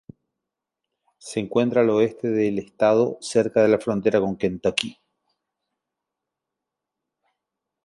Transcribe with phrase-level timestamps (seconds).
[1.19, 4.97] Se encuentra al oeste del estado, cerca de la frontera con Kentucky.